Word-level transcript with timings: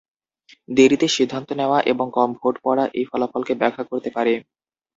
দেরীতে 0.69 1.07
সিদ্ধান্ত 1.15 1.49
নেওয়া 1.59 1.79
এবং 1.91 2.05
কম 2.13 2.29
ভোট 2.39 2.55
পড়া 2.65 2.85
এই 2.93 3.05
ফলাফলকে 3.11 3.53
ব্যাখ্যা 3.61 3.83
করতে 3.89 4.09
পারে। 4.15 4.33